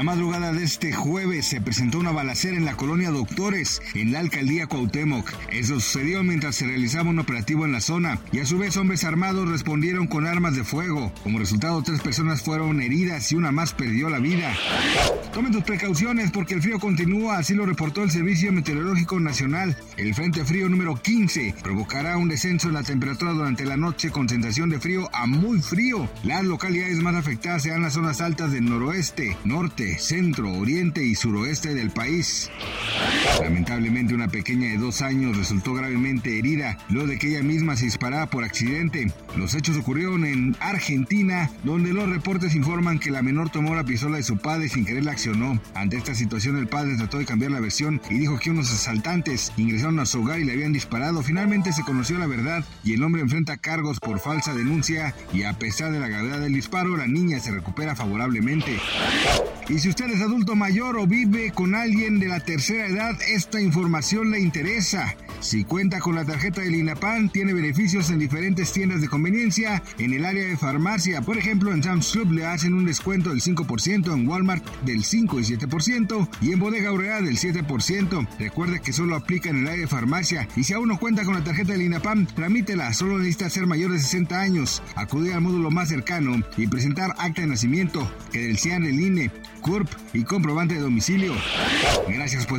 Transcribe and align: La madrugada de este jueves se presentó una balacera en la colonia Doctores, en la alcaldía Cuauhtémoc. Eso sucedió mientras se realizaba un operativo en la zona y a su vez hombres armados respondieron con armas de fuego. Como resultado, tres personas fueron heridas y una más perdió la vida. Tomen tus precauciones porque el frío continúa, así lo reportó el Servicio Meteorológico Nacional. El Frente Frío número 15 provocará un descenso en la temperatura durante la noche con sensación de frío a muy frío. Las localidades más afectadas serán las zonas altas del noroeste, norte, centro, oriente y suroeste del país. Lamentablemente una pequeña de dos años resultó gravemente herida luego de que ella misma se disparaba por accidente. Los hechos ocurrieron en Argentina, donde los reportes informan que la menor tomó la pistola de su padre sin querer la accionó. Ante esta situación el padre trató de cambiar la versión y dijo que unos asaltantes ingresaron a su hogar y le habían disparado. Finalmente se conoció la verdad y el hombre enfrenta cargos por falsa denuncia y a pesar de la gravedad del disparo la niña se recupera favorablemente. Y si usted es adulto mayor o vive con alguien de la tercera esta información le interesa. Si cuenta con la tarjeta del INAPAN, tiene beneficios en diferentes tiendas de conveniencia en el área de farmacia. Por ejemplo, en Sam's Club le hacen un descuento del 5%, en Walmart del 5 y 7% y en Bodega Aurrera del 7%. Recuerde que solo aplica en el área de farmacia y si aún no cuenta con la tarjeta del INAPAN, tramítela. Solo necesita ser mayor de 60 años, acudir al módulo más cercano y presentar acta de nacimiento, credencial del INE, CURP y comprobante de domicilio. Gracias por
La 0.00 0.04
madrugada 0.04 0.54
de 0.54 0.64
este 0.64 0.94
jueves 0.94 1.44
se 1.44 1.60
presentó 1.60 1.98
una 1.98 2.10
balacera 2.10 2.56
en 2.56 2.64
la 2.64 2.74
colonia 2.74 3.10
Doctores, 3.10 3.82
en 3.92 4.12
la 4.12 4.20
alcaldía 4.20 4.66
Cuauhtémoc. 4.66 5.30
Eso 5.52 5.78
sucedió 5.78 6.22
mientras 6.22 6.56
se 6.56 6.66
realizaba 6.66 7.10
un 7.10 7.18
operativo 7.18 7.66
en 7.66 7.72
la 7.72 7.82
zona 7.82 8.18
y 8.32 8.38
a 8.38 8.46
su 8.46 8.56
vez 8.56 8.78
hombres 8.78 9.04
armados 9.04 9.46
respondieron 9.46 10.06
con 10.06 10.26
armas 10.26 10.56
de 10.56 10.64
fuego. 10.64 11.12
Como 11.22 11.38
resultado, 11.38 11.82
tres 11.82 12.00
personas 12.00 12.40
fueron 12.40 12.80
heridas 12.80 13.30
y 13.30 13.34
una 13.34 13.52
más 13.52 13.74
perdió 13.74 14.08
la 14.08 14.20
vida. 14.20 14.56
Tomen 15.34 15.52
tus 15.52 15.64
precauciones 15.64 16.30
porque 16.30 16.54
el 16.54 16.62
frío 16.62 16.80
continúa, 16.80 17.36
así 17.36 17.52
lo 17.52 17.66
reportó 17.66 18.02
el 18.02 18.10
Servicio 18.10 18.52
Meteorológico 18.52 19.20
Nacional. 19.20 19.76
El 19.98 20.14
Frente 20.14 20.46
Frío 20.46 20.70
número 20.70 20.96
15 20.96 21.56
provocará 21.62 22.16
un 22.16 22.30
descenso 22.30 22.68
en 22.68 22.74
la 22.74 22.82
temperatura 22.82 23.32
durante 23.32 23.66
la 23.66 23.76
noche 23.76 24.10
con 24.10 24.30
sensación 24.30 24.70
de 24.70 24.80
frío 24.80 25.10
a 25.12 25.26
muy 25.26 25.60
frío. 25.60 26.08
Las 26.24 26.42
localidades 26.42 26.96
más 27.02 27.16
afectadas 27.16 27.64
serán 27.64 27.82
las 27.82 27.92
zonas 27.92 28.22
altas 28.22 28.50
del 28.50 28.64
noroeste, 28.64 29.36
norte, 29.44 29.89
centro, 29.98 30.52
oriente 30.52 31.04
y 31.04 31.14
suroeste 31.14 31.74
del 31.74 31.90
país. 31.90 32.50
Lamentablemente 33.42 34.14
una 34.14 34.28
pequeña 34.28 34.68
de 34.68 34.78
dos 34.78 35.02
años 35.02 35.36
resultó 35.36 35.74
gravemente 35.74 36.38
herida 36.38 36.78
luego 36.88 37.08
de 37.08 37.18
que 37.18 37.28
ella 37.28 37.42
misma 37.42 37.76
se 37.76 37.86
disparaba 37.86 38.26
por 38.26 38.44
accidente. 38.44 39.12
Los 39.36 39.54
hechos 39.54 39.76
ocurrieron 39.76 40.24
en 40.24 40.56
Argentina, 40.60 41.50
donde 41.64 41.92
los 41.92 42.08
reportes 42.08 42.54
informan 42.54 42.98
que 42.98 43.10
la 43.10 43.22
menor 43.22 43.50
tomó 43.50 43.74
la 43.74 43.84
pistola 43.84 44.18
de 44.18 44.22
su 44.22 44.36
padre 44.38 44.68
sin 44.68 44.84
querer 44.84 45.04
la 45.04 45.12
accionó. 45.12 45.60
Ante 45.74 45.96
esta 45.96 46.14
situación 46.14 46.56
el 46.56 46.68
padre 46.68 46.96
trató 46.96 47.18
de 47.18 47.26
cambiar 47.26 47.52
la 47.52 47.60
versión 47.60 48.00
y 48.10 48.18
dijo 48.18 48.38
que 48.38 48.50
unos 48.50 48.72
asaltantes 48.72 49.52
ingresaron 49.56 50.00
a 50.00 50.06
su 50.06 50.20
hogar 50.20 50.40
y 50.40 50.44
le 50.44 50.52
habían 50.52 50.72
disparado. 50.72 51.22
Finalmente 51.22 51.72
se 51.72 51.82
conoció 51.82 52.18
la 52.18 52.26
verdad 52.26 52.64
y 52.84 52.92
el 52.92 53.02
hombre 53.02 53.22
enfrenta 53.22 53.56
cargos 53.56 54.00
por 54.00 54.20
falsa 54.20 54.54
denuncia 54.54 55.14
y 55.32 55.44
a 55.44 55.54
pesar 55.54 55.92
de 55.92 56.00
la 56.00 56.08
gravedad 56.08 56.40
del 56.40 56.52
disparo 56.52 56.96
la 56.96 57.06
niña 57.06 57.40
se 57.40 57.52
recupera 57.52 57.96
favorablemente. 57.96 58.78
Y 59.68 59.78
si 59.78 59.88
usted 59.88 60.10
es 60.10 60.20
adulto 60.20 60.56
mayor 60.56 60.98
o 60.98 61.06
vive 61.06 61.52
con 61.52 61.74
alguien 61.74 62.18
de 62.18 62.26
la 62.26 62.40
tercera 62.40 62.89
esta 63.28 63.60
información 63.60 64.30
le 64.30 64.40
interesa. 64.40 65.14
Si 65.40 65.64
cuenta 65.64 66.00
con 66.00 66.16
la 66.16 66.24
tarjeta 66.24 66.60
del 66.60 66.74
INAPAN, 66.74 67.30
tiene 67.30 67.54
beneficios 67.54 68.10
en 68.10 68.18
diferentes 68.18 68.72
tiendas 68.72 69.00
de 69.00 69.08
conveniencia 69.08 69.82
en 69.98 70.12
el 70.12 70.24
área 70.24 70.46
de 70.46 70.56
farmacia. 70.56 71.22
Por 71.22 71.38
ejemplo, 71.38 71.72
en 71.72 71.82
Sam's 71.82 72.12
Club 72.12 72.32
le 72.32 72.44
hacen 72.44 72.74
un 72.74 72.84
descuento 72.84 73.30
del 73.30 73.40
5%, 73.40 74.12
en 74.12 74.28
Walmart 74.28 74.64
del 74.82 75.04
5 75.04 75.40
y 75.40 75.42
7% 75.44 76.28
y 76.42 76.52
en 76.52 76.58
Bodega 76.58 76.90
Aurrera 76.90 77.22
del 77.22 77.38
7%. 77.38 78.28
Recuerde 78.38 78.80
que 78.80 78.92
solo 78.92 79.16
aplica 79.16 79.50
en 79.50 79.60
el 79.60 79.68
área 79.68 79.80
de 79.80 79.86
farmacia 79.86 80.48
y 80.56 80.64
si 80.64 80.74
aún 80.74 80.88
no 80.88 80.98
cuenta 80.98 81.24
con 81.24 81.34
la 81.34 81.44
tarjeta 81.44 81.72
del 81.72 81.82
INAPAN, 81.82 82.26
tramítela. 82.26 82.92
Solo 82.92 83.18
necesita 83.18 83.48
ser 83.48 83.66
mayor 83.66 83.92
de 83.92 83.98
60 83.98 84.38
años, 84.38 84.82
acudir 84.94 85.32
al 85.32 85.40
módulo 85.40 85.70
más 85.70 85.88
cercano 85.88 86.42
y 86.56 86.66
presentar 86.66 87.14
acta 87.18 87.42
de 87.42 87.48
nacimiento, 87.48 88.10
credencial 88.30 88.82
del 88.82 89.00
INE, 89.00 89.30
CURP 89.62 89.88
y 90.12 90.24
comprobante 90.24 90.74
de 90.74 90.80
domicilio. 90.80 91.34
Gracias 92.08 92.46
por 92.46 92.58